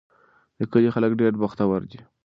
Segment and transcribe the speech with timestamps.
[0.57, 1.99] د کلي خلک ډېر بختور دي.